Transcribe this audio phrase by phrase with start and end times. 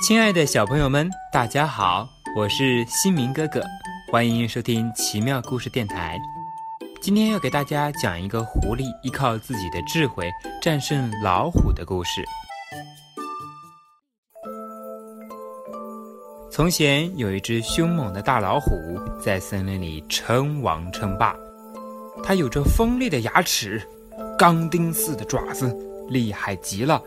[0.00, 3.60] 亲爱的小朋友们，大家好，我是新明哥哥，
[4.12, 6.16] 欢迎收听奇妙故事电台。
[7.02, 10.30] 今天要给大家讲一个狐狸依靠自己的智慧
[10.62, 12.24] 战胜老虎的故事。
[16.48, 18.70] 从前有一只凶猛的大老虎
[19.20, 21.34] 在森林里称王称霸，
[22.22, 23.82] 它有着锋利的牙齿，
[24.38, 25.76] 钢钉似的爪子，
[26.08, 27.02] 厉害极了。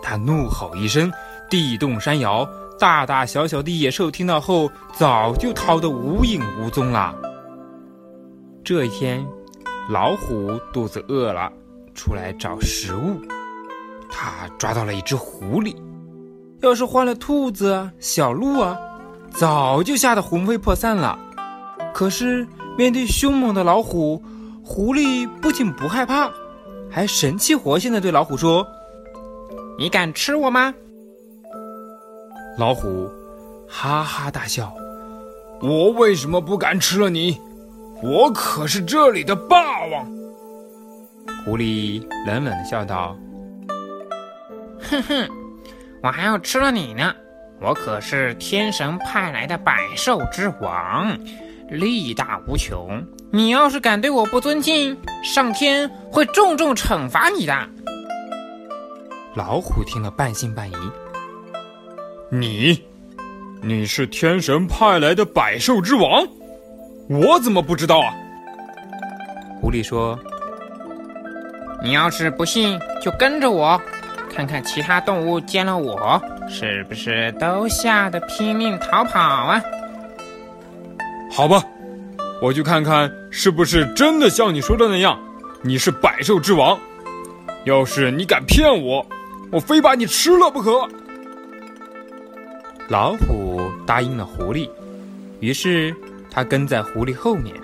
[0.00, 1.12] 它怒吼一声。
[1.48, 7.14] 地动山摇，大大小小的野兽听到后，早就逃得无影无踪了。
[8.64, 9.24] 这一天，
[9.88, 11.52] 老虎肚子饿了，
[11.94, 13.20] 出来找食物。
[14.08, 15.76] 他抓到了一只狐狸，
[16.62, 18.76] 要是换了兔子、小鹿啊，
[19.30, 21.18] 早就吓得魂飞魄散了。
[21.94, 24.22] 可是面对凶猛的老虎，
[24.64, 26.30] 狐狸不仅不害怕，
[26.90, 28.66] 还神气活现的对老虎说
[29.78, 30.74] ：“你敢吃我吗？”
[32.58, 33.10] 老虎
[33.68, 34.72] 哈哈大笑
[35.60, 37.38] ：“我为什么不敢吃了你？
[38.02, 40.06] 我可是这里的霸王！”
[41.44, 43.14] 狐狸冷冷的笑道
[44.80, 45.28] ：“哼哼，
[46.02, 47.14] 我还要吃了你呢！
[47.60, 51.14] 我可是天神派来的百兽之王，
[51.68, 53.04] 力大无穷。
[53.30, 57.68] 你要是敢对我不尊敬，上天会重重惩罚你的。”
[59.36, 60.74] 老虎听了半信半疑。
[62.28, 62.82] 你，
[63.62, 66.26] 你是天神派来的百兽之王，
[67.08, 68.12] 我怎么不知道啊？
[69.60, 70.18] 狐狸说
[71.80, 73.80] ：“你要是不信，就跟着我，
[74.28, 79.62] 看看其他动物见了我是不是都吓得拼命逃跑啊？”
[81.30, 81.62] 好吧，
[82.42, 85.16] 我去看看是不是真的像你说的那样，
[85.62, 86.76] 你是百兽之王。
[87.64, 89.06] 要是你敢骗我，
[89.52, 90.88] 我非把你吃了不可。
[92.88, 94.68] 老虎答应了狐狸，
[95.40, 95.94] 于是
[96.30, 97.54] 他跟在狐狸后面。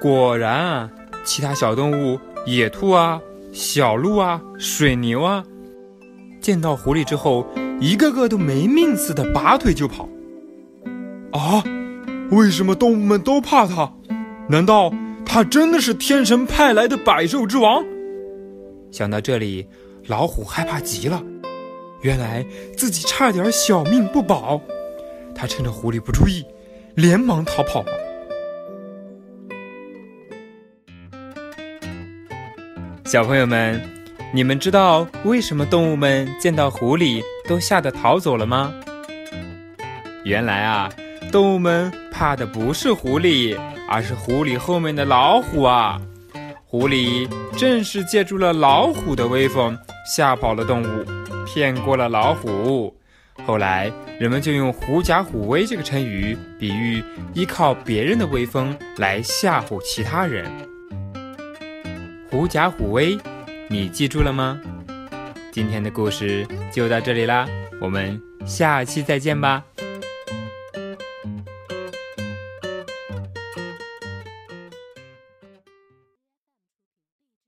[0.00, 0.90] 果然啊，
[1.24, 3.20] 其他小动物，野兔啊、
[3.52, 5.44] 小鹿啊、水牛啊，
[6.40, 7.46] 见到狐狸之后，
[7.80, 10.08] 一个个都没命似的拔腿就跑。
[11.30, 11.62] 啊，
[12.30, 13.92] 为什么动物们都怕它？
[14.48, 14.92] 难道
[15.24, 17.84] 它真的是天神派来的百兽之王？
[18.90, 19.66] 想到这里，
[20.06, 21.22] 老虎害怕极了。
[22.04, 22.44] 原来
[22.76, 24.60] 自己差点小命不保，
[25.34, 26.44] 他趁着狐狸不注意，
[26.94, 27.92] 连忙逃跑了。
[33.06, 33.80] 小朋友们，
[34.34, 38.70] 你们知道为什么动物们见到狐狸都吓得逃走了吗？
[40.26, 40.92] 原来啊，
[41.32, 45.98] 动物们怕的不是狐狸，而是狐狸后面的老虎啊！
[46.66, 47.26] 狐狸
[47.56, 51.04] 正是借助了老虎的威风，吓跑了动物。
[51.46, 52.96] 骗过了老虎，
[53.44, 57.04] 后来人们就用“狐假虎威”这个成语，比喻
[57.34, 60.50] 依靠别人的威风来吓唬其他人。
[62.30, 63.18] 狐假虎威，
[63.68, 64.58] 你记住了吗？
[65.52, 67.46] 今天的故事就到这里啦，
[67.80, 69.62] 我们下期再见吧。